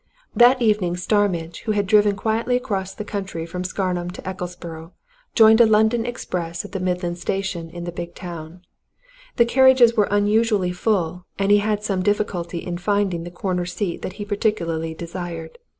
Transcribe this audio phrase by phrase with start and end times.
[0.35, 4.93] That evening, Starmidge, who had driven quietly across the country from Scarnham to Ecclesborough,
[5.35, 8.61] joined a London express at the Midland Station in the big town.
[9.35, 14.01] The carriages were unusually full, and he had some difficulty in finding the corner seat
[14.01, 15.59] that he particularly desired.